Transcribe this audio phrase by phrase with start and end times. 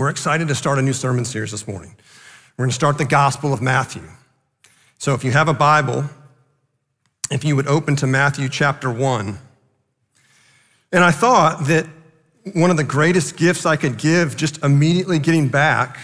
[0.00, 1.94] We're excited to start a new sermon series this morning.
[2.56, 4.00] We're going to start the Gospel of Matthew.
[4.96, 6.06] So if you have a Bible,
[7.30, 9.38] if you would open to Matthew chapter 1.
[10.92, 11.86] And I thought that
[12.54, 15.98] one of the greatest gifts I could give just immediately getting back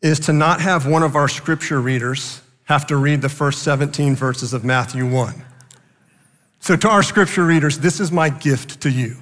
[0.00, 4.16] is to not have one of our scripture readers have to read the first 17
[4.16, 5.44] verses of Matthew 1.
[6.60, 9.16] So, to our scripture readers, this is my gift to you.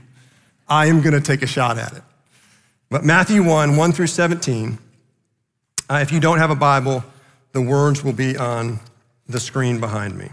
[0.68, 2.02] I am going to take a shot at it.
[2.90, 4.78] But Matthew 1, 1 through 17,
[5.88, 7.04] uh, if you don't have a Bible,
[7.52, 8.80] the words will be on
[9.28, 10.30] the screen behind me.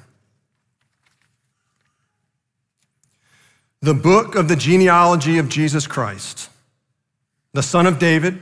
[3.82, 6.50] The book of the genealogy of Jesus Christ,
[7.54, 8.40] the son of David,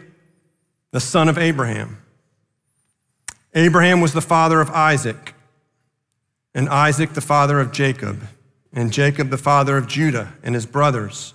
[0.91, 2.01] the son of Abraham.
[3.53, 5.33] Abraham was the father of Isaac,
[6.53, 8.27] and Isaac the father of Jacob,
[8.71, 11.34] and Jacob the father of Judah and his brothers,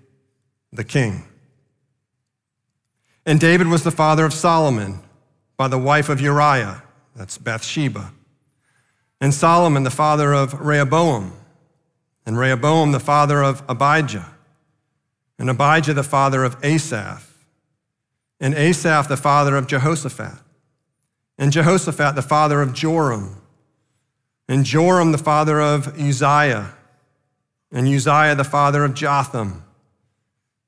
[0.71, 1.23] the king.
[3.25, 4.99] And David was the father of Solomon
[5.57, 6.83] by the wife of Uriah,
[7.15, 8.11] that's Bathsheba,
[9.19, 11.33] and Solomon the father of Rehoboam,
[12.25, 14.31] and Rehoboam the father of Abijah,
[15.37, 17.27] and Abijah the father of Asaph,
[18.39, 20.39] and Asaph the father of Jehoshaphat.
[21.37, 23.41] And Jehoshaphat, the father of Joram,
[24.47, 26.75] and Joram, the father of Uzziah,
[27.71, 29.63] and Uzziah, the father of Jotham,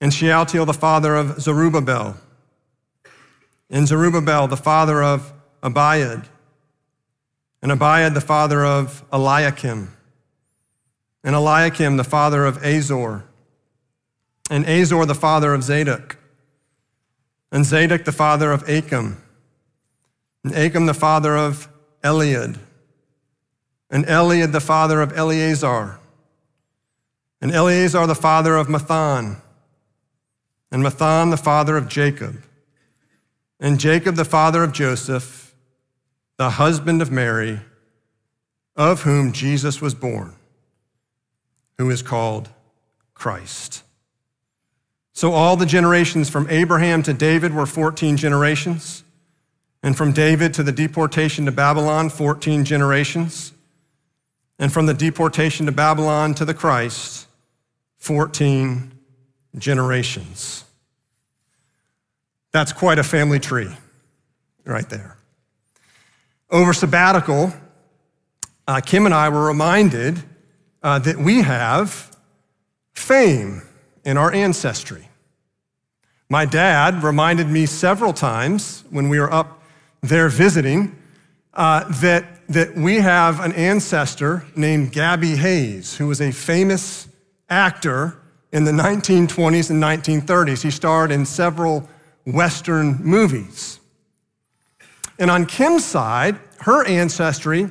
[0.00, 2.16] and Shealtiel the father of Zerubbabel,
[3.70, 5.32] and Zerubbabel the father of
[5.62, 6.26] Abiud,
[7.60, 9.92] and Abiud the father of Eliakim,
[11.24, 13.24] and Eliakim the father of Azor,
[14.50, 16.16] and Azor the father of Zadok,
[17.50, 19.20] and Zadok the father of Achim,
[20.44, 21.68] and Achim the father of
[22.02, 22.58] Eliud,
[23.90, 25.98] and Eliud the father of Eleazar,
[27.40, 29.40] and Eleazar the father of Matthan,
[30.70, 32.42] and Matthan the father of Jacob,
[33.60, 35.54] and Jacob the father of Joseph,
[36.36, 37.60] the husband of Mary,
[38.76, 40.34] of whom Jesus was born,
[41.78, 42.48] who is called
[43.14, 43.82] Christ.
[45.12, 49.02] So all the generations from Abraham to David were 14 generations.
[49.82, 53.52] And from David to the deportation to Babylon, 14 generations.
[54.60, 57.26] And from the deportation to Babylon to the Christ,
[57.96, 58.92] 14
[59.58, 60.64] generations.
[62.52, 63.70] That's quite a family tree
[64.64, 65.18] right there.
[66.50, 67.52] Over sabbatical,
[68.66, 70.22] uh, Kim and I were reminded
[70.82, 72.16] uh, that we have
[72.94, 73.62] fame
[74.04, 75.08] in our ancestry.
[76.30, 79.62] My dad reminded me several times when we were up
[80.02, 80.96] there visiting
[81.54, 87.08] uh, that, that we have an ancestor named Gabby Hayes, who was a famous
[87.48, 88.18] actor
[88.52, 90.62] in the 1920s and 1930s.
[90.62, 91.88] He starred in several
[92.24, 93.80] Western movies.
[95.18, 97.68] And on Kim's side, her ancestry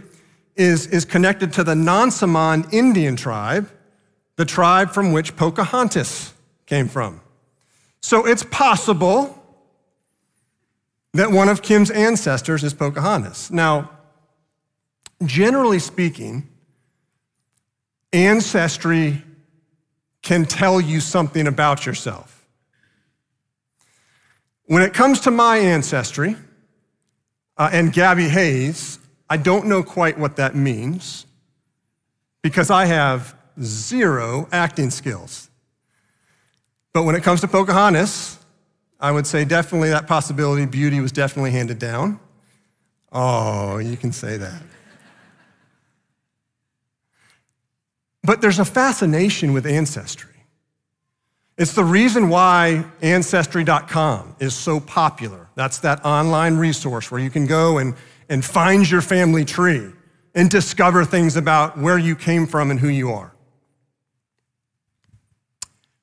[0.56, 3.70] is, is connected to the Nansemond Indian tribe,
[4.36, 6.34] the tribe from which Pocahontas
[6.66, 7.22] came from.
[8.02, 9.34] So it's possible
[11.14, 13.50] that one of Kim's ancestors is Pocahontas.
[13.52, 13.92] Now,
[15.26, 16.48] generally speaking,
[18.14, 19.24] ancestry
[20.28, 22.46] can tell you something about yourself.
[24.66, 26.36] When it comes to my ancestry
[27.58, 31.26] uh, and Gabby Hayes, I don't know quite what that means
[32.42, 35.50] because I have zero acting skills.
[36.92, 38.38] But when it comes to Pocahontas,
[39.00, 42.20] I would say definitely that possibility, beauty was definitely handed down.
[43.14, 44.62] Oh, you can say that.
[48.28, 50.34] But there's a fascination with ancestry.
[51.58, 55.48] It's the reason why Ancestry.com is so popular.
[55.56, 57.96] That's that online resource where you can go and,
[58.28, 59.94] and find your family tree
[60.36, 63.32] and discover things about where you came from and who you are.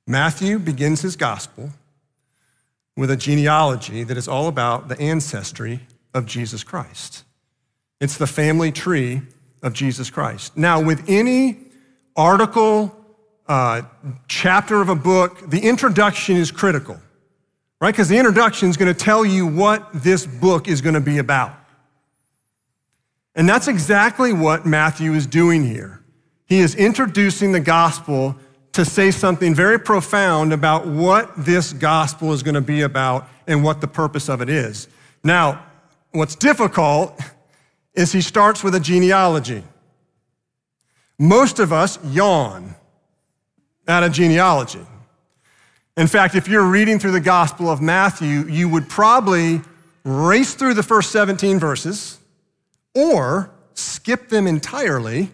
[0.07, 1.73] Matthew begins his gospel
[2.97, 5.81] with a genealogy that is all about the ancestry
[6.15, 7.23] of Jesus Christ.
[8.01, 9.21] It's the family tree
[9.63, 10.57] of Jesus Christ.
[10.57, 11.65] Now, with any
[12.17, 12.95] article,
[13.47, 13.83] uh,
[14.29, 16.99] chapter of a book, the introduction is critical,
[17.81, 17.91] right?
[17.91, 21.19] Because the introduction is going to tell you what this book is going to be
[21.19, 21.55] about.
[23.35, 26.03] And that's exactly what Matthew is doing here.
[26.47, 28.37] He is introducing the gospel
[28.73, 33.63] to say something very profound about what this gospel is going to be about and
[33.63, 34.89] what the purpose of it is.
[35.23, 35.65] Now,
[36.13, 37.19] what's difficult
[37.95, 39.63] is he starts with a genealogy.
[41.19, 42.75] Most of us yawn
[43.87, 44.85] at a genealogy.
[45.97, 49.61] In fact, if you're reading through the Gospel of Matthew, you would probably
[50.05, 52.19] race through the first 17 verses
[52.95, 55.31] or skip them entirely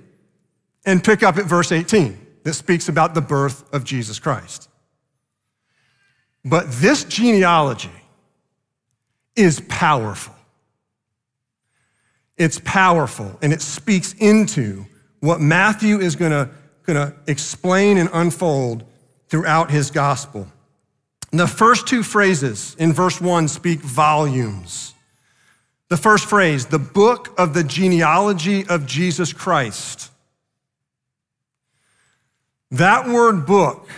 [0.85, 4.69] and pick up at verse 18 that speaks about the birth of Jesus Christ.
[6.45, 7.91] But this genealogy
[9.37, 10.35] is powerful.
[12.37, 14.87] It's powerful and it speaks into
[15.21, 18.85] what Matthew is going to explain and unfold
[19.29, 20.49] throughout his gospel.
[21.31, 24.95] The first two phrases in verse one speak volumes.
[25.89, 30.11] The first phrase, the book of the genealogy of Jesus Christ.
[32.71, 33.89] That word book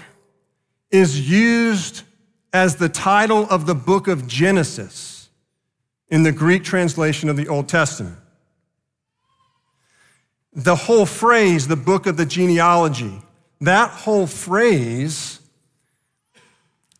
[0.91, 2.03] is used
[2.53, 5.29] as the title of the book of Genesis
[6.09, 8.19] in the Greek translation of the Old Testament.
[10.55, 13.23] The whole phrase, the book of the genealogy,
[13.61, 15.41] that whole phrase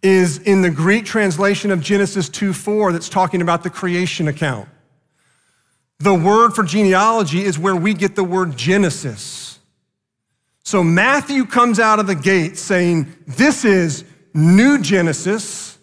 [0.03, 4.69] is in the Greek translation of Genesis 2 4 that's talking about the creation account.
[5.99, 9.61] The word for genealogy is where we get the word Genesis.
[10.65, 15.79] So Matthew comes out of the gate saying, This is new Genesis.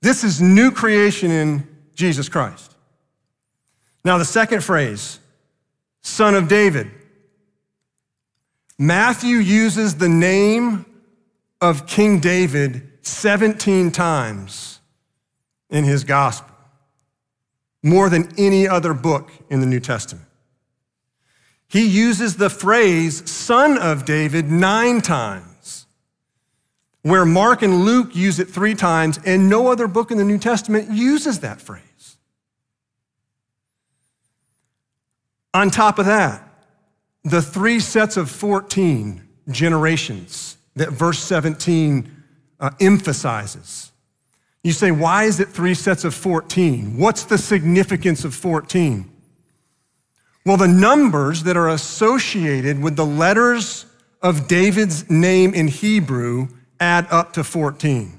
[0.00, 2.74] This is new creation in Jesus Christ.
[4.02, 5.18] Now, the second phrase,
[6.00, 6.90] son of David.
[8.82, 10.86] Matthew uses the name
[11.60, 14.80] of King David 17 times
[15.68, 16.56] in his gospel,
[17.82, 20.26] more than any other book in the New Testament.
[21.68, 25.84] He uses the phrase son of David nine times,
[27.02, 30.38] where Mark and Luke use it three times, and no other book in the New
[30.38, 32.16] Testament uses that phrase.
[35.52, 36.49] On top of that,
[37.24, 42.10] the three sets of 14 generations that verse 17
[42.60, 43.92] uh, emphasizes.
[44.62, 46.98] You say, why is it three sets of 14?
[46.98, 49.10] What's the significance of 14?
[50.44, 53.86] Well, the numbers that are associated with the letters
[54.22, 58.18] of David's name in Hebrew add up to 14.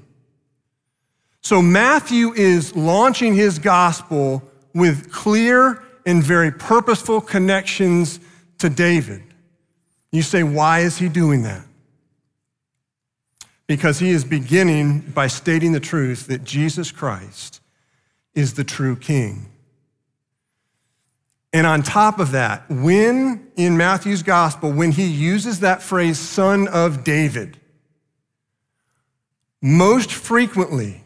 [1.40, 4.42] So Matthew is launching his gospel
[4.74, 8.20] with clear and very purposeful connections
[8.62, 9.22] to David.
[10.10, 11.64] You say, why is he doing that?
[13.66, 17.60] Because he is beginning by stating the truth that Jesus Christ
[18.34, 19.46] is the true king.
[21.52, 26.66] And on top of that, when in Matthew's gospel, when he uses that phrase, son
[26.68, 27.58] of David,
[29.60, 31.04] most frequently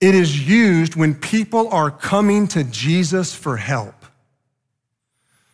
[0.00, 3.95] it is used when people are coming to Jesus for help.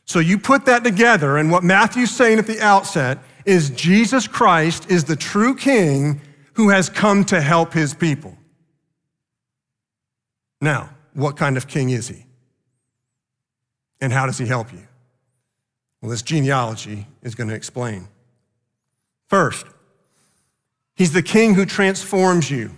[0.05, 4.91] So you put that together, and what Matthew's saying at the outset is Jesus Christ
[4.91, 6.21] is the true king
[6.55, 8.37] who has come to help his people.
[10.61, 12.27] Now, what kind of king is he?
[14.01, 14.87] And how does he help you?
[16.01, 18.09] Well, this genealogy is going to explain.
[19.29, 19.67] First,
[20.95, 22.73] he's the king who transforms you.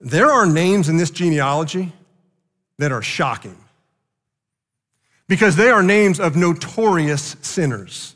[0.00, 1.92] There are names in this genealogy
[2.78, 3.61] that are shocking
[5.28, 8.14] because they are names of notorious sinners.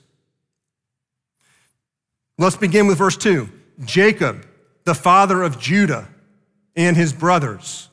[2.39, 3.49] Let's begin with verse 2
[3.85, 4.47] Jacob,
[4.85, 6.09] the father of Judah
[6.75, 7.89] and his brothers.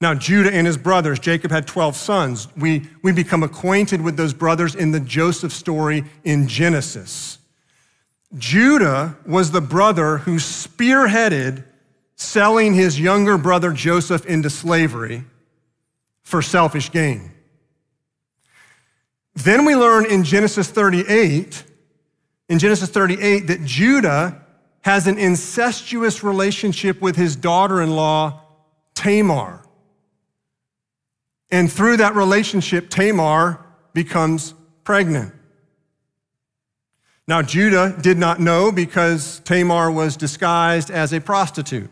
[0.00, 2.48] Now, Judah and his brothers, Jacob had 12 sons.
[2.56, 7.38] We, we become acquainted with those brothers in the Joseph story in Genesis.
[8.36, 11.64] Judah was the brother who spearheaded
[12.14, 15.24] selling his younger brother Joseph into slavery
[16.22, 17.32] for selfish gain.
[19.44, 21.62] Then we learn in Genesis 38,
[22.48, 24.44] in Genesis 38, that Judah
[24.80, 28.42] has an incestuous relationship with his daughter in law,
[28.94, 29.62] Tamar.
[31.52, 33.64] And through that relationship, Tamar
[33.94, 35.32] becomes pregnant.
[37.28, 41.90] Now, Judah did not know because Tamar was disguised as a prostitute.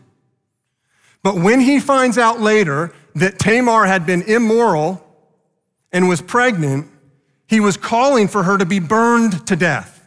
[1.23, 5.01] But when he finds out later that Tamar had been immoral
[5.93, 6.87] and was pregnant,
[7.47, 10.05] he was calling for her to be burned to death.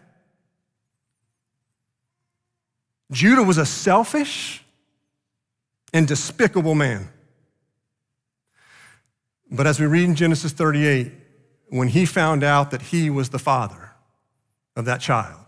[3.10, 4.62] Judah was a selfish
[5.92, 7.08] and despicable man.
[9.50, 11.12] But as we read in Genesis 38,
[11.70, 13.92] when he found out that he was the father
[14.76, 15.46] of that child,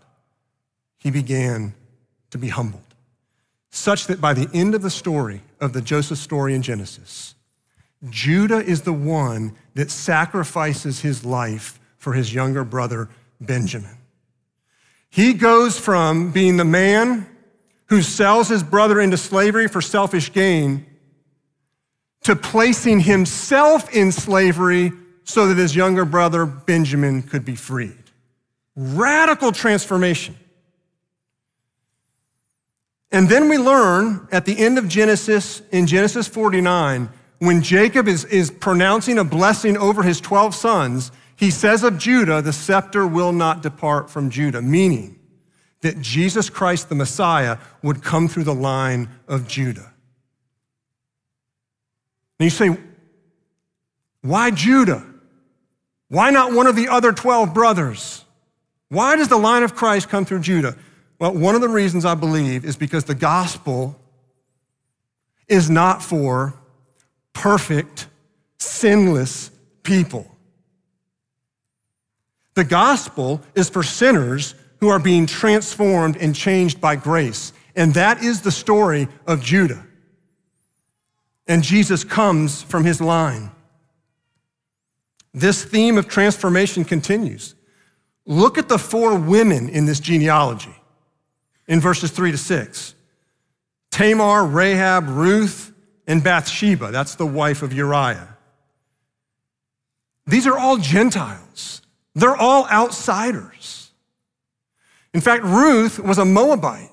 [0.97, 1.73] he began
[2.31, 2.81] to be humbled.
[3.69, 7.35] Such that by the end of the story, of the Joseph story in Genesis,
[8.09, 13.07] Judah is the one that sacrifices his life for his younger brother,
[13.39, 13.97] Benjamin.
[15.09, 17.25] He goes from being the man
[17.85, 20.85] who sells his brother into slavery for selfish gain
[22.23, 24.91] to placing himself in slavery
[25.23, 28.03] so that his younger brother Benjamin could be freed.
[28.75, 30.35] Radical transformation.
[33.13, 38.25] And then we learn at the end of Genesis, in Genesis 49, when Jacob is,
[38.25, 43.31] is pronouncing a blessing over his 12 sons, he says of Judah, the scepter will
[43.31, 45.19] not depart from Judah, meaning
[45.81, 49.91] that Jesus Christ, the Messiah, would come through the line of Judah.
[52.39, 52.77] And you say,
[54.21, 55.05] why Judah?
[56.07, 58.23] Why not one of the other 12 brothers?
[58.89, 60.77] Why does the line of Christ come through Judah?
[61.19, 63.99] Well, one of the reasons I believe is because the gospel
[65.47, 66.53] is not for
[67.33, 68.07] perfect,
[68.57, 69.51] sinless
[69.83, 70.32] people.
[72.55, 77.53] The gospel is for sinners who are being transformed and changed by grace.
[77.75, 79.85] And that is the story of Judah.
[81.47, 83.51] And Jesus comes from his line.
[85.33, 87.55] This theme of transformation continues.
[88.25, 90.75] Look at the four women in this genealogy
[91.67, 92.95] in verses three to six
[93.91, 95.71] Tamar, Rahab, Ruth,
[96.07, 96.91] and Bathsheba.
[96.91, 98.37] That's the wife of Uriah.
[100.25, 101.81] These are all Gentiles,
[102.15, 103.91] they're all outsiders.
[105.13, 106.89] In fact, Ruth was a Moabite.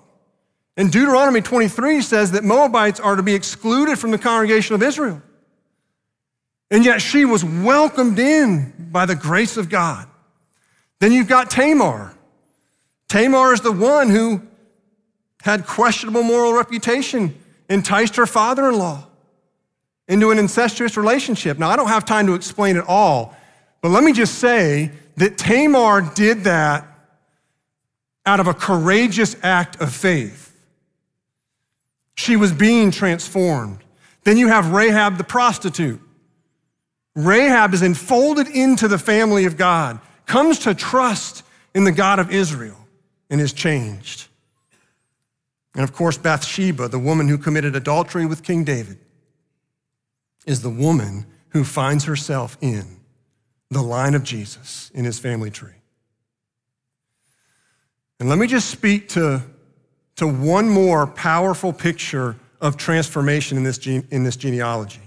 [0.76, 5.20] And Deuteronomy 23 says that Moabites are to be excluded from the congregation of Israel.
[6.70, 10.06] And yet she was welcomed in by the grace of God.
[11.00, 12.14] Then you've got Tamar.
[13.08, 14.42] Tamar is the one who
[15.42, 17.34] had questionable moral reputation,
[17.68, 19.06] enticed her father in law
[20.06, 21.58] into an incestuous relationship.
[21.58, 23.34] Now, I don't have time to explain it all,
[23.80, 26.86] but let me just say that Tamar did that
[28.24, 30.56] out of a courageous act of faith.
[32.14, 33.80] She was being transformed.
[34.24, 36.00] Then you have Rahab the prostitute.
[37.14, 41.42] Rahab is enfolded into the family of God, comes to trust
[41.74, 42.78] in the God of Israel,
[43.28, 44.26] and is changed.
[45.74, 48.98] And of course, Bathsheba, the woman who committed adultery with King David,
[50.46, 52.99] is the woman who finds herself in
[53.70, 55.70] the line of Jesus in his family tree.
[58.18, 59.42] And let me just speak to,
[60.16, 65.00] to one more powerful picture of transformation in this, gene, in this genealogy.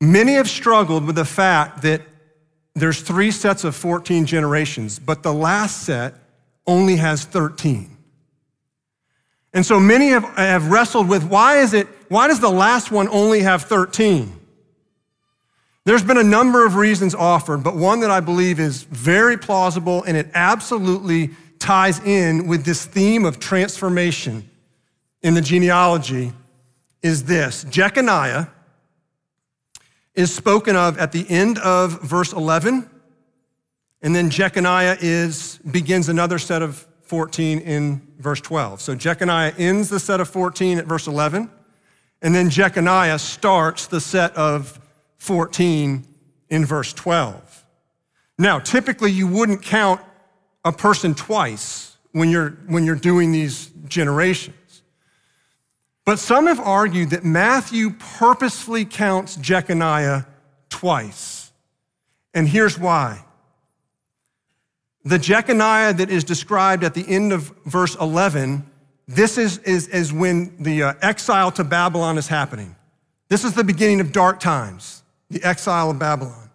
[0.00, 2.02] Many have struggled with the fact that
[2.74, 6.14] there's three sets of 14 generations, but the last set
[6.66, 7.96] only has 13.
[9.52, 13.08] And so many have, have wrestled with why is it, why does the last one
[13.08, 14.40] only have 13?
[15.84, 20.02] There's been a number of reasons offered, but one that I believe is very plausible
[20.04, 24.48] and it absolutely ties in with this theme of transformation
[25.22, 26.32] in the genealogy
[27.02, 28.48] is this Jeconiah
[30.14, 32.88] is spoken of at the end of verse 11,
[34.00, 38.80] and then Jeconiah is, begins another set of 14 in verse 12.
[38.80, 41.50] So Jeconiah ends the set of 14 at verse 11,
[42.22, 44.78] and then Jeconiah starts the set of
[45.24, 46.06] 14
[46.50, 47.64] in verse 12.
[48.38, 50.02] Now, typically you wouldn't count
[50.64, 54.82] a person twice when you're, when you're doing these generations.
[56.04, 60.26] But some have argued that Matthew purposefully counts Jeconiah
[60.68, 61.50] twice.
[62.34, 63.24] And here's why.
[65.04, 68.68] The Jeconiah that is described at the end of verse 11,
[69.08, 72.76] this is, is, is when the uh, exile to Babylon is happening.
[73.28, 75.03] This is the beginning of dark times
[75.34, 76.48] the exile of Babylon.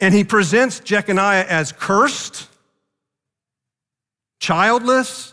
[0.00, 2.48] And he presents Jeconiah as cursed,
[4.40, 5.32] childless,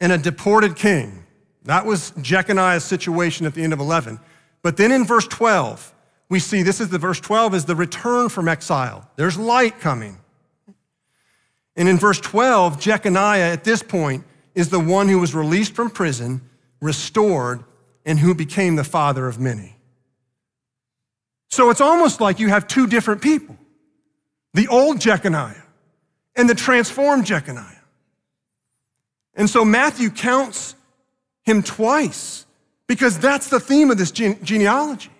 [0.00, 1.24] and a deported king.
[1.64, 4.20] That was Jeconiah's situation at the end of 11.
[4.62, 5.94] But then in verse 12,
[6.28, 9.08] we see this is the verse 12 is the return from exile.
[9.16, 10.18] There's light coming.
[11.74, 15.88] And in verse 12, Jeconiah at this point is the one who was released from
[15.88, 16.42] prison,
[16.82, 17.64] restored,
[18.04, 19.79] and who became the father of many.
[21.50, 23.56] So it's almost like you have two different people
[24.54, 25.62] the old Jeconiah
[26.34, 27.82] and the transformed Jeconiah.
[29.34, 30.74] And so Matthew counts
[31.44, 32.46] him twice
[32.88, 35.10] because that's the theme of this gene- genealogy.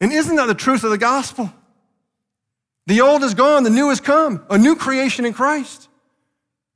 [0.00, 1.52] And isn't that the truth of the gospel?
[2.86, 5.88] The old is gone, the new has come, a new creation in Christ.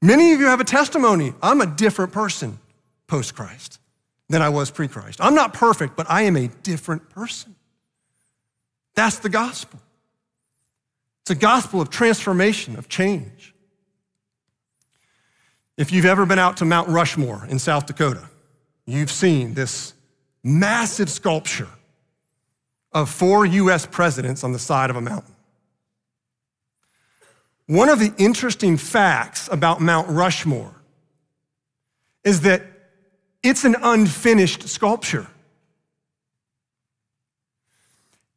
[0.00, 1.34] Many of you have a testimony.
[1.42, 2.60] I'm a different person
[3.08, 3.80] post Christ
[4.28, 5.20] than I was pre Christ.
[5.20, 7.56] I'm not perfect, but I am a different person.
[8.96, 9.78] That's the gospel.
[11.22, 13.54] It's a gospel of transformation, of change.
[15.76, 18.28] If you've ever been out to Mount Rushmore in South Dakota,
[18.86, 19.92] you've seen this
[20.42, 21.68] massive sculpture
[22.92, 25.34] of four US presidents on the side of a mountain.
[27.66, 30.74] One of the interesting facts about Mount Rushmore
[32.24, 32.62] is that
[33.42, 35.26] it's an unfinished sculpture.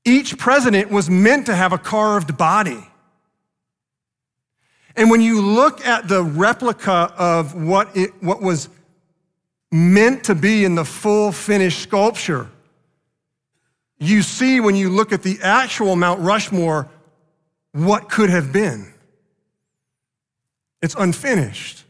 [0.05, 2.87] Each president was meant to have a carved body.
[4.95, 8.69] And when you look at the replica of what, it, what was
[9.71, 12.49] meant to be in the full finished sculpture,
[13.99, 16.89] you see when you look at the actual Mount Rushmore
[17.71, 18.93] what could have been.
[20.81, 21.83] It's unfinished.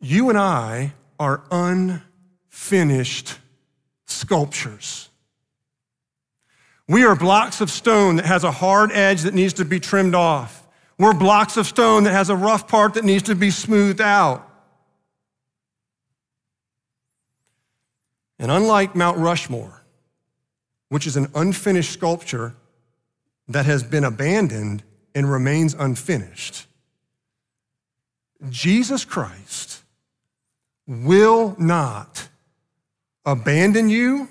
[0.00, 2.09] You and I are unfinished
[4.04, 5.08] sculptures.
[6.88, 10.14] We are blocks of stone that has a hard edge that needs to be trimmed
[10.14, 10.66] off.
[10.98, 14.46] We're blocks of stone that has a rough part that needs to be smoothed out.
[18.38, 19.82] And unlike Mount Rushmore,
[20.88, 22.54] which is an unfinished sculpture
[23.48, 24.82] that has been abandoned
[25.14, 26.66] and remains unfinished,
[28.48, 29.82] Jesus Christ
[30.86, 32.28] will not
[33.30, 34.28] abandon you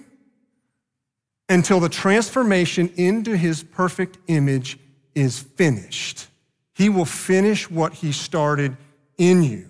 [1.47, 4.77] until the transformation into his perfect image
[5.15, 6.27] is finished.
[6.73, 8.77] He will finish what he started
[9.17, 9.69] in you.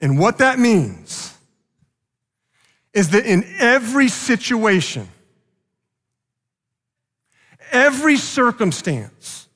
[0.00, 1.36] And what that means
[2.92, 5.08] is that in every situation,
[7.72, 9.48] every circumstance,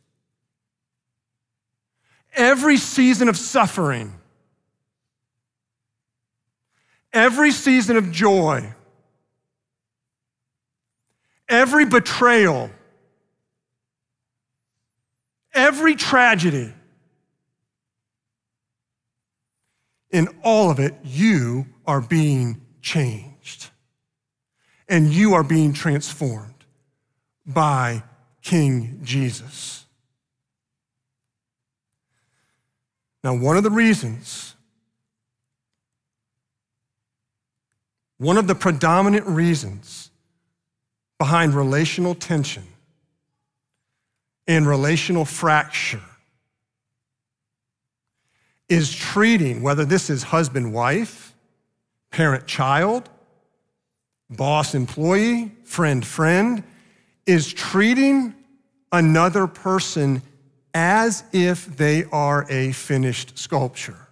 [2.35, 4.18] every season of suffering,
[7.13, 8.73] every season of joy,
[11.49, 12.71] every betrayal,
[15.55, 16.73] every tragedy,
[20.11, 23.71] in all of it, you are being changed.
[24.89, 26.65] And you are being transformed
[27.45, 28.03] by
[28.41, 29.85] King Jesus.
[33.23, 34.55] Now, one of the reasons
[38.19, 40.11] One of the predominant reasons
[41.19, 42.65] behind relational tension
[44.47, 46.03] and relational fracture
[48.69, 51.35] is treating, whether this is husband wife,
[52.11, 53.09] parent child,
[54.29, 56.65] boss employee, friend friend,
[57.25, 58.35] is treating
[58.91, 60.23] another person
[60.75, 64.08] as if they are a finished sculpture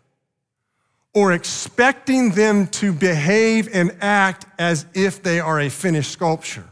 [1.16, 6.68] or expecting them to behave and act as if they are a finished sculpture.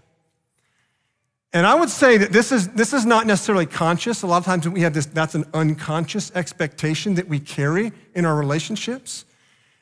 [1.55, 4.21] And I would say that this is, this is not necessarily conscious.
[4.21, 8.27] A lot of times we have this, that's an unconscious expectation that we carry in
[8.27, 9.25] our relationships.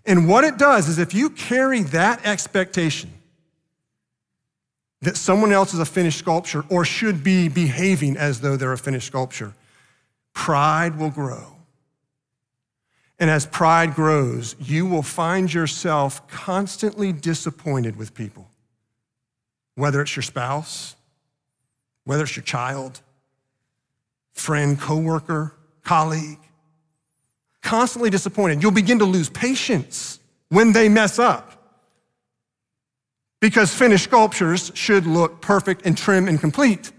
[0.07, 3.11] And what it does is if you carry that expectation
[5.01, 8.79] that someone else is a finished sculpture or should be behaving as though they're a
[8.79, 9.55] finished sculpture,
[10.35, 11.53] pride will grow.
[13.23, 18.51] And as pride grows, you will find yourself constantly disappointed with people,
[19.77, 20.97] whether it's your spouse,
[22.03, 23.01] whether it's your child,
[24.33, 25.55] friend, coworker,
[25.85, 26.41] colleague.
[27.63, 28.61] Constantly disappointed.
[28.61, 31.79] You'll begin to lose patience when they mess up.
[33.41, 36.91] Because finished sculptures should look perfect and trim and complete.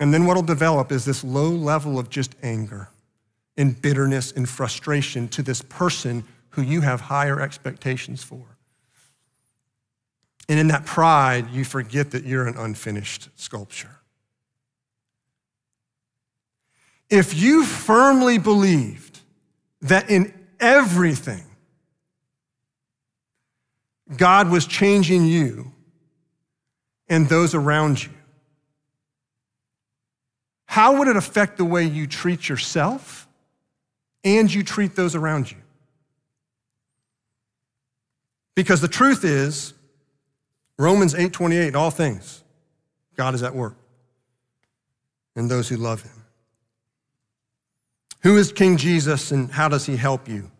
[0.00, 2.88] And then what'll develop is this low level of just anger
[3.56, 8.44] and bitterness and frustration to this person who you have higher expectations for.
[10.48, 13.96] And in that pride, you forget that you're an unfinished sculpture.
[17.08, 19.20] If you firmly believed
[19.82, 21.44] that in everything
[24.16, 25.72] God was changing you
[27.08, 28.10] and those around you,
[30.66, 33.28] how would it affect the way you treat yourself
[34.24, 35.56] and you treat those around you?
[38.54, 39.74] Because the truth is,
[40.78, 42.42] Romans 8:28, all things,
[43.16, 43.76] God is at work
[45.36, 46.24] in those who love him.
[48.22, 50.50] Who is King Jesus and how does he help you?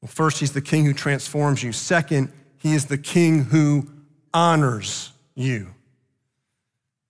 [0.00, 1.72] Well, first, he's the king who transforms you.
[1.72, 3.88] Second, he is the king who
[4.32, 5.74] honors you.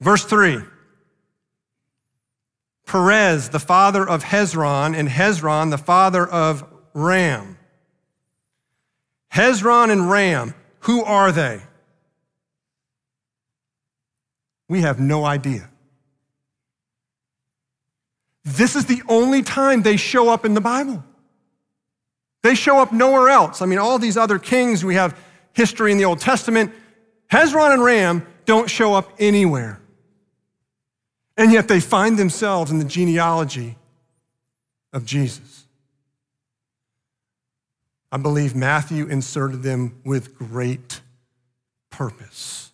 [0.00, 0.62] Verse 3
[2.88, 7.58] Perez, the father of Hezron, and Hezron, the father of Ram.
[9.32, 11.60] Hezron and Ram, who are they?
[14.68, 15.70] We have no idea.
[18.44, 21.04] This is the only time they show up in the Bible.
[22.42, 23.60] They show up nowhere else.
[23.60, 25.18] I mean, all these other kings, we have
[25.52, 26.72] history in the Old Testament.
[27.30, 29.80] Hezron and Ram don't show up anywhere.
[31.38, 33.76] And yet they find themselves in the genealogy
[34.92, 35.66] of Jesus.
[38.10, 41.00] I believe Matthew inserted them with great
[41.90, 42.72] purpose.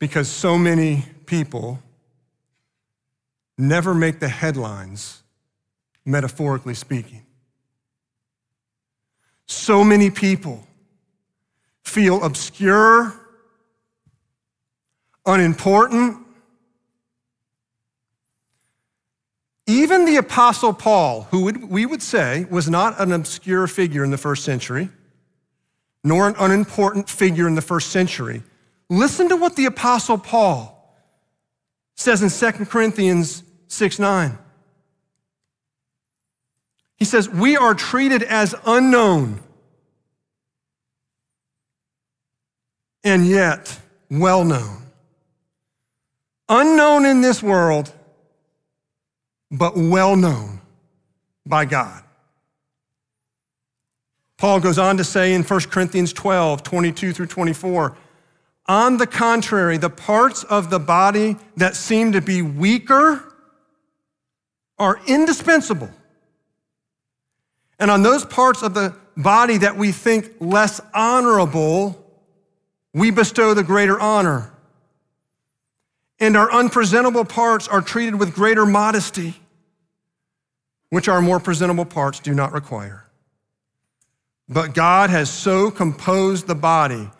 [0.00, 1.80] Because so many people
[3.56, 5.22] never make the headlines,
[6.04, 7.24] metaphorically speaking.
[9.46, 10.66] So many people
[11.84, 13.14] feel obscure,
[15.26, 16.18] unimportant.
[19.66, 24.18] Even the Apostle Paul, who we would say was not an obscure figure in the
[24.18, 24.90] first century,
[26.02, 28.42] nor an unimportant figure in the first century,
[28.90, 30.70] listen to what the Apostle Paul
[31.96, 34.38] says in 2 Corinthians 6 9.
[36.96, 39.40] He says, We are treated as unknown
[43.02, 43.78] and yet
[44.10, 44.83] well known.
[46.48, 47.92] Unknown in this world,
[49.50, 50.60] but well known
[51.46, 52.02] by God.
[54.36, 57.96] Paul goes on to say in 1 Corinthians 12, 22 through 24,
[58.66, 63.32] on the contrary, the parts of the body that seem to be weaker
[64.78, 65.90] are indispensable.
[67.78, 72.00] And on those parts of the body that we think less honorable,
[72.94, 74.53] we bestow the greater honor.
[76.20, 79.34] And our unpresentable parts are treated with greater modesty,
[80.90, 83.04] which our more presentable parts do not require.
[84.48, 87.10] But God has so composed the body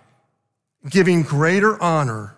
[0.88, 2.36] giving greater honor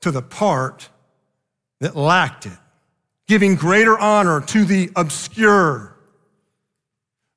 [0.00, 0.88] to the part
[1.80, 2.58] that lacked it,
[3.26, 5.96] giving greater honor to the obscure,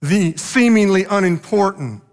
[0.01, 2.03] the seemingly unimportant.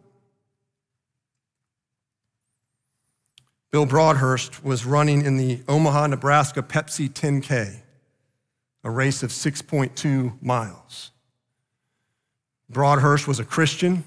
[3.70, 7.80] Bill Broadhurst was running in the Omaha, Nebraska Pepsi 10K,
[8.84, 11.10] a race of 6.2 miles.
[12.70, 14.04] Broadhurst was a Christian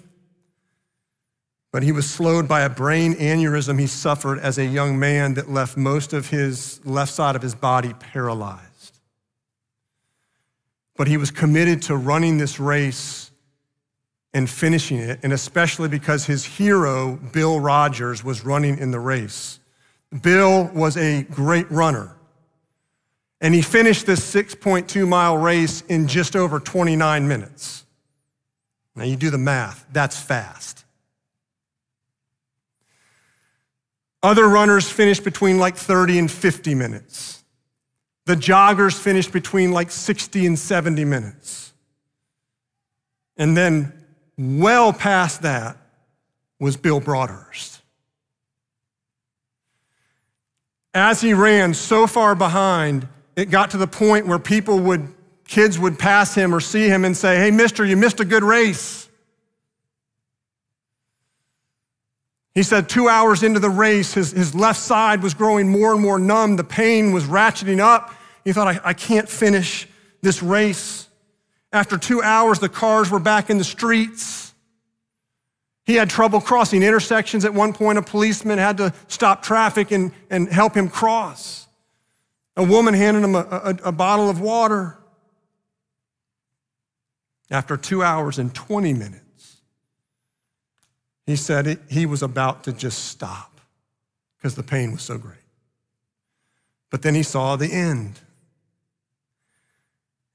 [1.71, 5.49] but he was slowed by a brain aneurysm he suffered as a young man that
[5.49, 8.99] left most of his left side of his body paralyzed.
[10.97, 13.30] But he was committed to running this race
[14.33, 19.59] and finishing it, and especially because his hero, Bill Rodgers, was running in the race.
[20.21, 22.15] Bill was a great runner.
[23.41, 27.85] And he finished this 6.2 mile race in just over 29 minutes.
[28.95, 30.85] Now you do the math, that's fast.
[34.23, 37.43] Other runners finished between like 30 and 50 minutes.
[38.25, 41.73] The joggers finished between like 60 and 70 minutes.
[43.37, 44.00] And then,
[44.37, 45.77] well past that,
[46.59, 47.81] was Bill Broadhurst.
[50.93, 55.07] As he ran so far behind, it got to the point where people would,
[55.47, 58.43] kids would pass him or see him and say, Hey, mister, you missed a good
[58.43, 59.09] race.
[62.53, 66.01] He said two hours into the race, his, his left side was growing more and
[66.01, 66.57] more numb.
[66.57, 68.13] The pain was ratcheting up.
[68.43, 69.87] He thought, I, I can't finish
[70.21, 71.07] this race.
[71.73, 74.53] After two hours, the cars were back in the streets.
[75.85, 77.45] He had trouble crossing intersections.
[77.45, 81.67] At one point, a policeman had to stop traffic and, and help him cross.
[82.57, 84.97] A woman handed him a, a, a bottle of water.
[87.49, 89.57] After two hours and 20 minutes,
[91.25, 93.59] he said he was about to just stop
[94.37, 95.35] because the pain was so great.
[96.89, 98.19] But then he saw the end.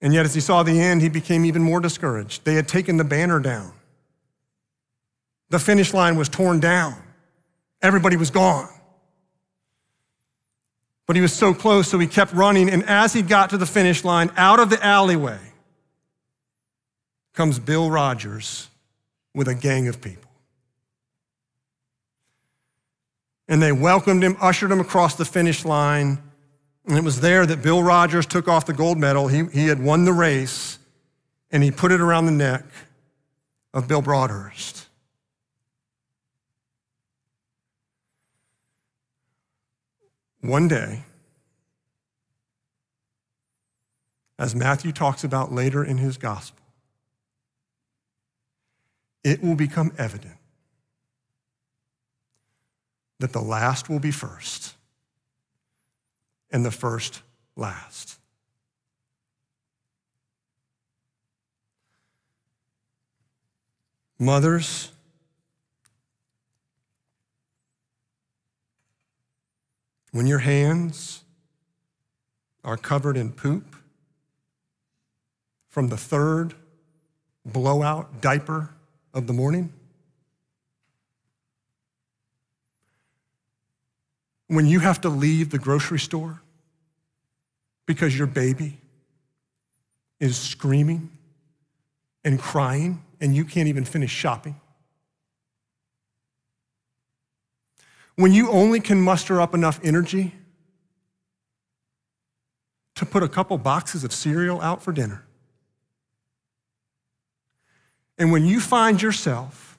[0.00, 2.44] And yet, as he saw the end, he became even more discouraged.
[2.44, 3.72] They had taken the banner down,
[5.48, 6.94] the finish line was torn down,
[7.82, 8.68] everybody was gone.
[11.06, 12.68] But he was so close, so he kept running.
[12.68, 15.38] And as he got to the finish line, out of the alleyway
[17.32, 18.68] comes Bill Rodgers
[19.32, 20.30] with a gang of people.
[23.46, 26.18] And they welcomed him, ushered him across the finish line.
[26.86, 29.26] And it was there that Bill Rodgers took off the gold medal.
[29.26, 30.78] He, he had won the race,
[31.50, 32.64] and he put it around the neck
[33.74, 34.86] of Bill Broadhurst.
[40.42, 41.02] One day,
[44.38, 46.62] as Matthew talks about later in his gospel,
[49.24, 50.36] it will become evident
[53.18, 54.75] that the last will be first
[56.50, 57.22] and the first
[57.56, 58.18] last.
[64.18, 64.92] Mothers,
[70.12, 71.22] when your hands
[72.64, 73.76] are covered in poop
[75.68, 76.54] from the third
[77.44, 78.70] blowout diaper
[79.12, 79.72] of the morning,
[84.48, 86.40] when you have to leave the grocery store
[87.86, 88.78] because your baby
[90.20, 91.10] is screaming
[92.24, 94.60] and crying and you can't even finish shopping.
[98.16, 100.32] When you only can muster up enough energy
[102.94, 105.22] to put a couple boxes of cereal out for dinner.
[108.18, 109.78] And when you find yourself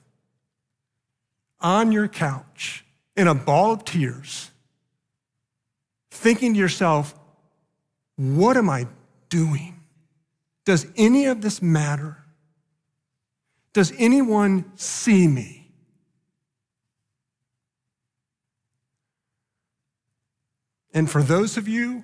[1.60, 2.84] on your couch
[3.16, 4.52] in a ball of tears,
[6.18, 7.14] thinking to yourself,
[8.16, 8.88] what am I
[9.28, 9.80] doing?
[10.64, 12.16] Does any of this matter?
[13.72, 15.70] Does anyone see me?
[20.92, 22.02] And for those of you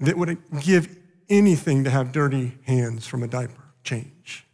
[0.00, 0.94] that would give
[1.30, 4.46] anything to have dirty hands from a diaper change,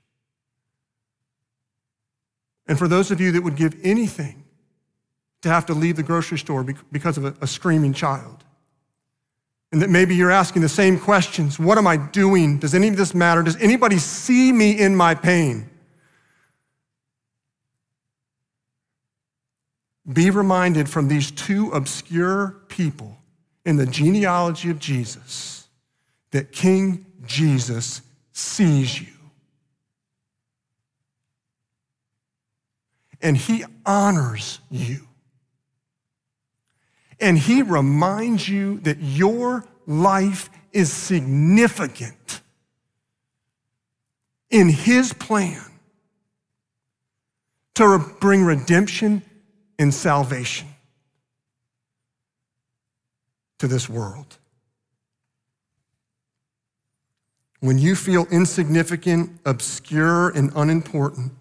[2.69, 4.44] and for those of you that would give anything
[5.45, 8.43] to have to leave the grocery store because of a, screaming child.
[9.73, 12.59] And that maybe you're asking the same questions What am I doing?
[12.59, 13.43] Does any of this matter?
[13.43, 15.69] Does anybody see me in my pain?
[20.11, 23.19] Be reminded from these two obscure people
[23.67, 25.69] in the genealogy of Jesus
[26.31, 28.01] that King Jesus
[28.33, 29.09] sees you.
[33.21, 35.07] And he honors you.
[37.25, 42.43] And he reminds you that your life is significant
[44.51, 45.65] in his plan
[47.77, 49.23] to bring redemption
[49.79, 50.69] and salvation
[53.59, 54.37] to this world.
[57.61, 61.33] When you feel insignificant, obscure, and unimportant,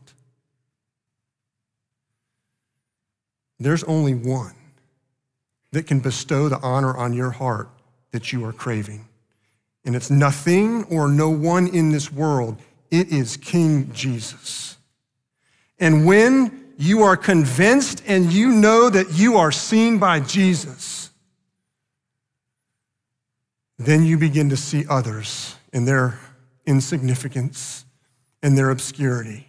[3.59, 4.55] there's only one
[5.73, 7.67] that can bestow the honor on your heart
[8.11, 9.07] that you are craving.
[9.83, 12.57] And it's nothing or no one in this world,
[12.89, 14.77] it is King Jesus.
[15.79, 21.09] And when you are convinced and you know that you are seen by Jesus,
[23.79, 26.19] then you begin to see others in their
[26.67, 27.83] insignificance
[28.43, 29.47] and their obscurity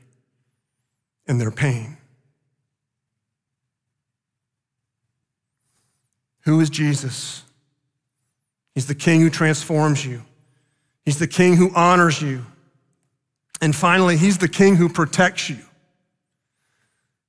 [1.26, 1.98] and their pain.
[6.44, 7.42] Who is Jesus?
[8.74, 10.22] He's the king who transforms you.
[11.04, 12.44] He's the king who honors you.
[13.60, 15.58] And finally, he's the king who protects you.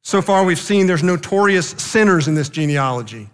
[0.01, 3.29] So far, we've seen there's notorious sinners in this genealogy.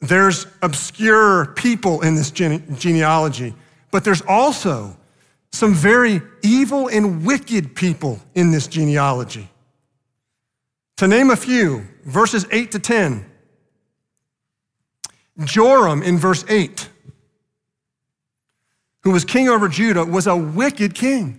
[0.00, 3.54] There's obscure people in this gene- genealogy,
[3.90, 4.96] but there's also
[5.52, 9.48] some very evil and wicked people in this genealogy.
[10.96, 13.26] To name a few, verses 8 to 10.
[15.44, 16.88] Joram in verse 8,
[19.02, 21.38] who was king over Judah, was a wicked king.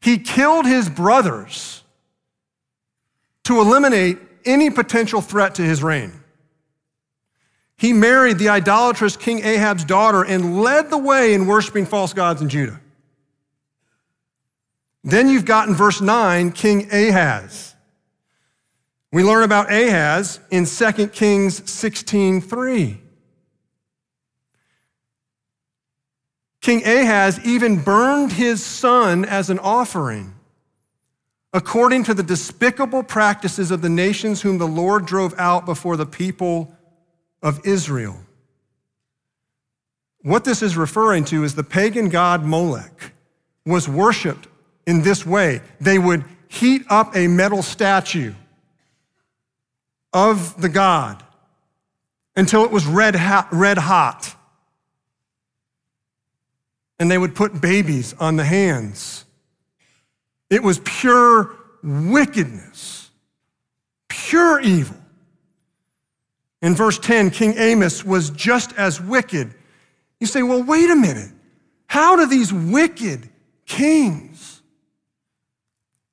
[0.00, 1.82] He killed his brothers
[3.44, 6.12] to eliminate any potential threat to his reign.
[7.76, 12.42] He married the idolatrous King Ahab's daughter and led the way in worshiping false gods
[12.42, 12.78] in Judah.
[15.02, 17.74] Then you've got in verse 9 King Ahaz.
[19.12, 23.00] We learn about Ahaz in 2 Kings 16:3.
[26.60, 30.34] King Ahaz even burned his son as an offering,
[31.52, 36.06] according to the despicable practices of the nations whom the Lord drove out before the
[36.06, 36.76] people
[37.42, 38.20] of Israel.
[40.22, 43.12] What this is referring to is the pagan god Molech
[43.64, 44.46] was worshiped
[44.86, 45.62] in this way.
[45.80, 48.34] They would heat up a metal statue
[50.12, 51.22] of the god
[52.36, 54.34] until it was red hot, red hot.
[56.98, 59.24] And they would put babies on the hands.
[60.50, 63.10] It was pure wickedness,
[64.08, 64.96] pure evil.
[66.62, 69.54] In verse 10, King Amos was just as wicked
[70.20, 71.30] you say, well, wait a minute.
[71.86, 73.28] How do these wicked
[73.64, 74.29] kings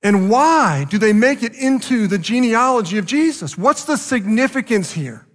[0.07, 3.57] and why do they make it into the genealogy of Jesus?
[3.57, 5.27] What's the significance here?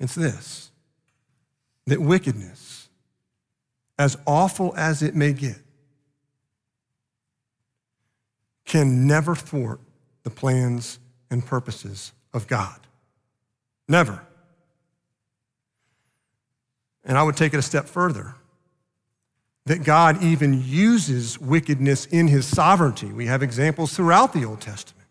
[0.00, 0.72] It's this
[1.86, 2.88] that wickedness,
[3.96, 5.58] as awful as it may get,
[8.64, 9.78] can never thwart
[10.24, 10.98] the plans
[11.30, 12.80] and purposes of God.
[13.86, 14.20] Never.
[17.04, 18.34] And I would take it a step further
[19.66, 23.12] that God even uses wickedness in his sovereignty.
[23.12, 25.08] We have examples throughout the Old Testament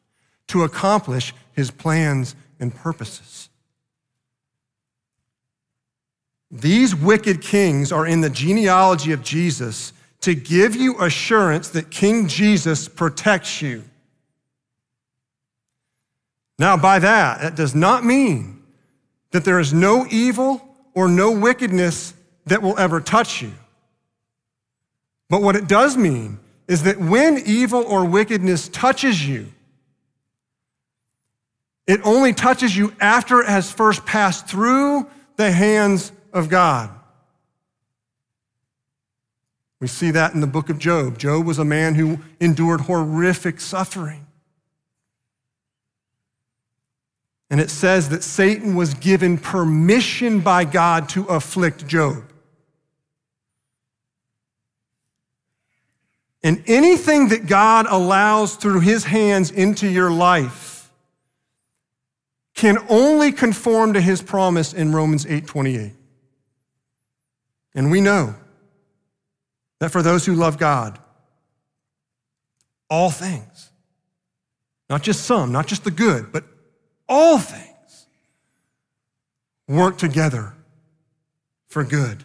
[0.47, 3.49] to accomplish his plans and purposes.
[6.51, 12.27] These wicked kings are in the genealogy of Jesus to give you assurance that King
[12.27, 13.83] Jesus protects you.
[16.59, 18.61] Now, by that, that does not mean
[19.31, 20.61] that there is no evil
[20.93, 22.13] or no wickedness
[22.45, 23.51] that will ever touch you.
[25.33, 29.47] But what it does mean is that when evil or wickedness touches you,
[31.87, 36.91] it only touches you after it has first passed through the hands of God.
[39.79, 41.17] We see that in the book of Job.
[41.17, 44.27] Job was a man who endured horrific suffering.
[47.49, 52.23] And it says that Satan was given permission by God to afflict Job.
[56.43, 60.91] And anything that God allows through his hands into your life
[62.53, 65.95] can only conform to his promise in Romans 8:28.
[67.73, 68.35] And we know
[69.79, 70.99] that for those who love God,
[72.89, 73.71] all things,
[74.89, 76.43] not just some, not just the good, but
[77.09, 78.07] all things
[79.67, 80.53] work together
[81.67, 82.23] for good.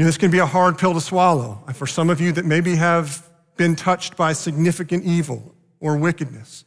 [0.00, 1.62] Know, this can be a hard pill to swallow.
[1.74, 6.64] For some of you that maybe have been touched by significant evil or wickedness,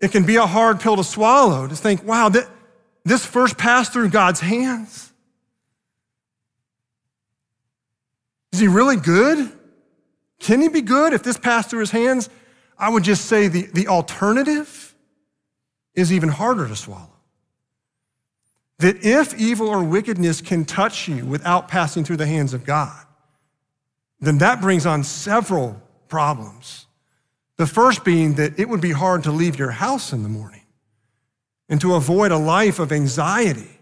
[0.00, 2.48] it can be a hard pill to swallow to think, wow, that,
[3.04, 5.12] this first passed through God's hands.
[8.54, 9.52] Is he really good?
[10.38, 12.30] Can he be good if this passed through his hands?
[12.78, 14.94] I would just say the, the alternative
[15.94, 17.19] is even harder to swallow.
[18.80, 23.06] That if evil or wickedness can touch you without passing through the hands of God,
[24.20, 26.86] then that brings on several problems.
[27.56, 30.62] The first being that it would be hard to leave your house in the morning
[31.68, 33.78] and to avoid a life of anxiety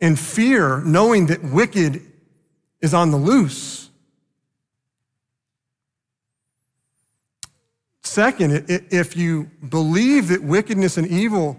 [0.00, 2.02] and fear, knowing that wicked
[2.80, 3.88] is on the loose.
[8.02, 11.58] Second, if you believe that wickedness and evil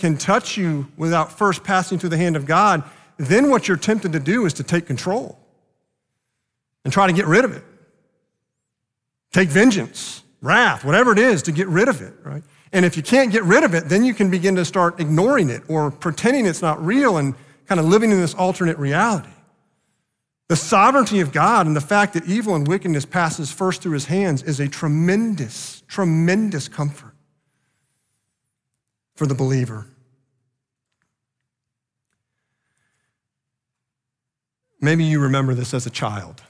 [0.00, 2.82] can touch you without first passing through the hand of God,
[3.18, 5.38] then what you're tempted to do is to take control
[6.84, 7.62] and try to get rid of it.
[9.32, 12.42] Take vengeance, wrath, whatever it is to get rid of it, right?
[12.72, 15.50] And if you can't get rid of it, then you can begin to start ignoring
[15.50, 17.34] it or pretending it's not real and
[17.66, 19.30] kind of living in this alternate reality.
[20.48, 24.06] The sovereignty of God and the fact that evil and wickedness passes first through his
[24.06, 27.14] hands is a tremendous, tremendous comfort
[29.14, 29.86] for the believer.
[34.80, 36.42] Maybe you remember this as a child.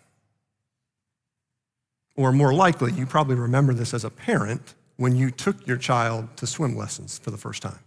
[2.16, 6.28] Or more likely, you probably remember this as a parent when you took your child
[6.36, 7.78] to swim lessons for the first time.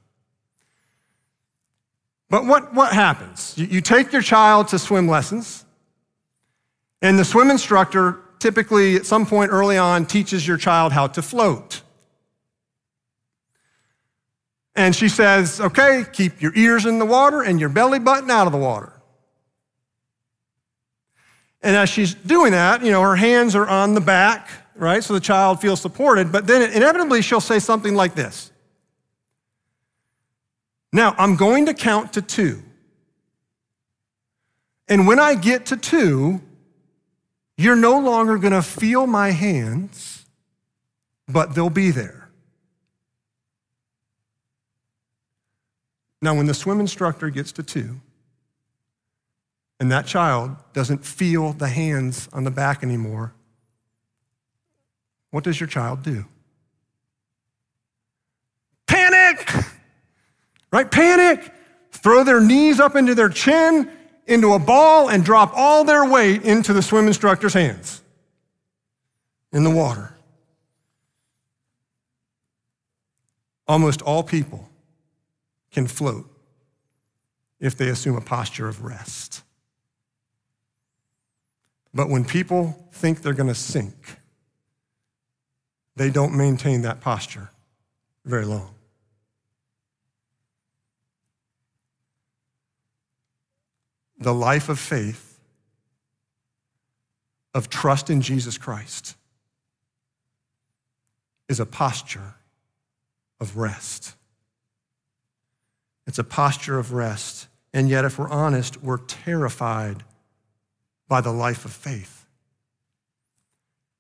[2.30, 3.54] But what, what happens?
[3.58, 5.66] You, you take your child to swim lessons,
[7.02, 11.22] and the swim instructor typically, at some point early on, teaches your child how to
[11.22, 11.82] float.
[14.76, 18.48] And she says, okay, keep your ears in the water and your belly button out
[18.48, 18.93] of the water.
[21.64, 25.02] And as she's doing that, you know, her hands are on the back, right?
[25.02, 26.32] So the child feels supported.
[26.32, 28.52] But then inevitably she'll say something like this
[30.92, 32.62] Now, I'm going to count to two.
[34.90, 36.42] And when I get to two,
[37.58, 40.26] you're no longer going to feel my hands,
[41.30, 42.30] but they'll be there.
[46.22, 48.02] Now, when the swim instructor gets to two,
[49.84, 53.34] and that child doesn't feel the hands on the back anymore,
[55.30, 56.24] what does your child do?
[58.88, 59.46] Panic!
[60.72, 60.90] Right?
[60.90, 61.52] Panic!
[61.92, 63.92] Throw their knees up into their chin,
[64.26, 68.02] into a ball, and drop all their weight into the swim instructor's hands
[69.52, 70.16] in the water.
[73.68, 74.70] Almost all people
[75.74, 76.26] can float
[77.60, 79.44] if they assume a posture of rest.
[81.94, 84.18] But when people think they're going to sink,
[85.96, 87.52] they don't maintain that posture
[88.26, 88.74] very long.
[94.18, 95.40] The life of faith,
[97.54, 99.16] of trust in Jesus Christ,
[101.50, 102.36] is a posture
[103.40, 104.16] of rest.
[106.08, 107.48] It's a posture of rest.
[107.74, 110.04] And yet, if we're honest, we're terrified
[111.08, 112.26] by the life of faith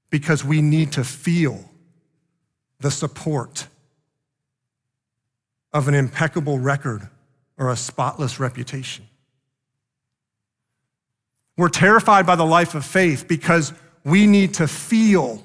[0.09, 1.69] because we need to feel
[2.79, 3.67] the support
[5.73, 7.07] of an impeccable record
[7.57, 9.07] or a spotless reputation.
[11.57, 13.73] We're terrified by the life of faith because
[14.03, 15.43] we need to feel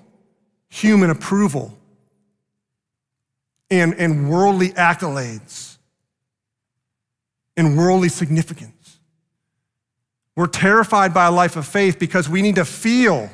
[0.68, 1.76] human approval
[3.70, 5.76] and, and worldly accolades
[7.56, 8.77] and worldly significance.
[10.38, 13.28] We're terrified by a life of faith because we need to feel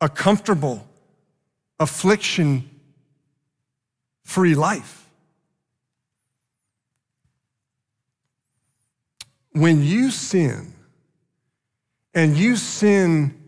[0.00, 0.88] a comfortable,
[1.78, 2.70] affliction
[4.24, 5.10] free life.
[9.52, 10.72] When you sin,
[12.14, 13.38] and you sin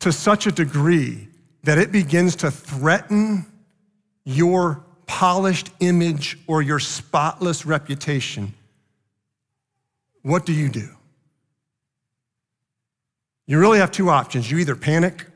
[0.00, 1.28] to such a degree
[1.62, 3.46] that it begins to threaten
[4.26, 8.52] your polished image or your spotless reputation,
[10.20, 10.90] what do you do?
[13.46, 14.50] You really have two options.
[14.50, 15.26] You either panic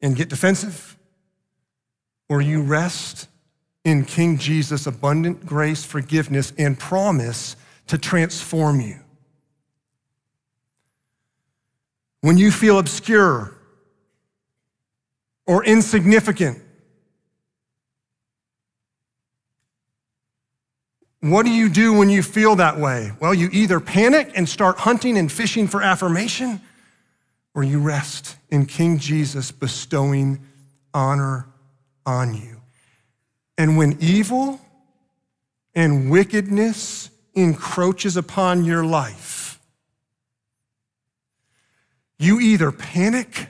[0.00, 0.96] and get defensive,
[2.28, 3.28] or you rest
[3.84, 7.56] in King Jesus' abundant grace, forgiveness, and promise
[7.88, 9.00] to transform you.
[12.20, 13.54] When you feel obscure
[15.46, 16.62] or insignificant,
[21.20, 23.10] What do you do when you feel that way?
[23.20, 26.60] Well, you either panic and start hunting and fishing for affirmation,
[27.58, 30.38] or you rest in King Jesus bestowing
[30.94, 31.44] honor
[32.06, 32.60] on you.
[33.58, 34.60] And when evil
[35.74, 39.58] and wickedness encroaches upon your life,
[42.16, 43.48] you either panic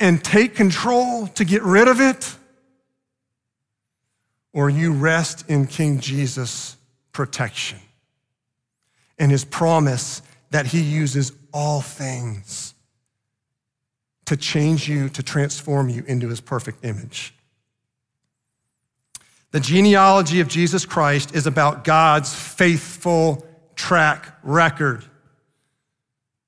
[0.00, 2.34] and take control to get rid of it
[4.52, 6.76] or you rest in King Jesus'
[7.12, 7.78] protection
[9.20, 10.20] and his promise
[10.50, 12.74] that he uses all things
[14.26, 17.34] to change you, to transform you into his perfect image.
[19.50, 23.46] The genealogy of Jesus Christ is about God's faithful
[23.76, 25.04] track record.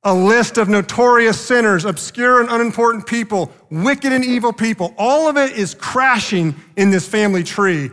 [0.02, 4.94] A list of notorious sinners, obscure and unimportant people, wicked and evil people.
[4.96, 7.90] All of it is crashing in this family tree.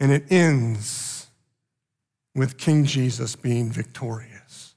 [0.00, 1.28] And it ends
[2.34, 4.73] with King Jesus being victorious.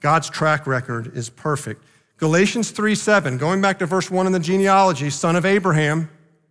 [0.00, 1.82] God's track record is perfect.
[2.18, 6.10] Galatians 3 7, going back to verse 1 in the genealogy, son of Abraham,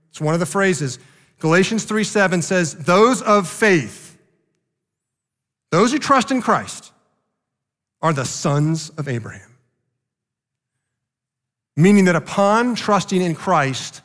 [0.09, 0.99] it's one of the phrases.
[1.39, 4.17] Galatians 3 7 says, Those of faith,
[5.71, 6.91] those who trust in Christ,
[8.01, 9.57] are the sons of Abraham.
[11.75, 14.01] Meaning that upon trusting in Christ,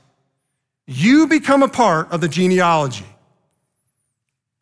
[0.87, 3.07] you become a part of the genealogy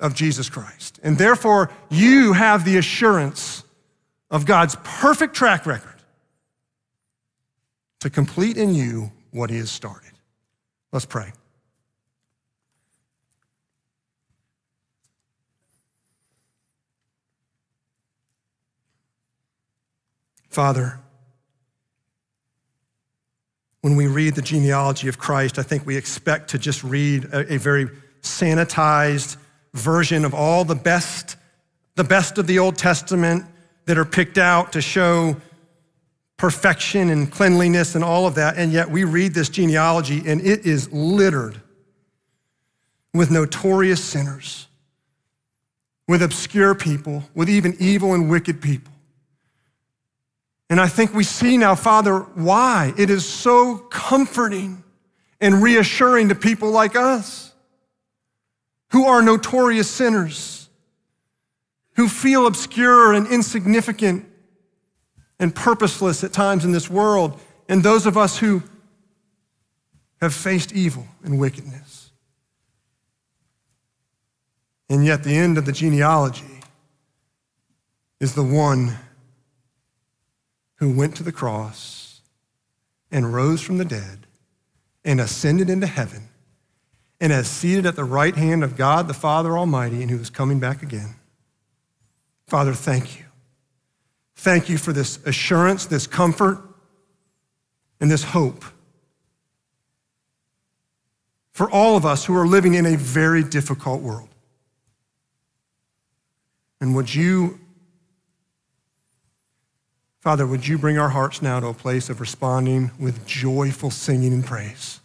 [0.00, 1.00] of Jesus Christ.
[1.02, 3.64] And therefore, you have the assurance
[4.30, 5.94] of God's perfect track record
[8.00, 10.12] to complete in you what he has started.
[10.92, 11.32] Let's pray.
[20.48, 20.98] Father,
[23.82, 27.54] when we read the genealogy of Christ, I think we expect to just read a,
[27.54, 27.86] a very
[28.22, 29.36] sanitized
[29.74, 31.36] version of all the best,
[31.94, 33.44] the best of the Old Testament
[33.88, 35.34] that are picked out to show
[36.36, 38.58] perfection and cleanliness and all of that.
[38.58, 41.58] And yet we read this genealogy and it is littered
[43.14, 44.66] with notorious sinners,
[46.06, 48.92] with obscure people, with even evil and wicked people.
[50.68, 54.84] And I think we see now, Father, why it is so comforting
[55.40, 57.54] and reassuring to people like us
[58.90, 60.57] who are notorious sinners,
[61.98, 64.24] who feel obscure and insignificant
[65.40, 68.62] and purposeless at times in this world, and those of us who
[70.20, 72.12] have faced evil and wickedness.
[74.88, 76.60] And yet, the end of the genealogy
[78.20, 78.96] is the one
[80.76, 82.20] who went to the cross
[83.10, 84.28] and rose from the dead
[85.04, 86.28] and ascended into heaven
[87.20, 90.30] and is seated at the right hand of God the Father Almighty and who is
[90.30, 91.16] coming back again.
[92.48, 93.24] Father, thank you.
[94.34, 96.58] Thank you for this assurance, this comfort,
[98.00, 98.64] and this hope
[101.52, 104.28] for all of us who are living in a very difficult world.
[106.80, 107.58] And would you,
[110.20, 114.32] Father, would you bring our hearts now to a place of responding with joyful singing
[114.32, 115.00] and praise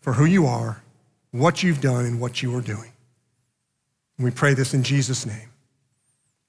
[0.00, 0.82] for who you are,
[1.32, 2.92] what you've done, and what you are doing?
[4.16, 5.50] And we pray this in Jesus' name.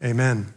[0.04, 0.57] Amen.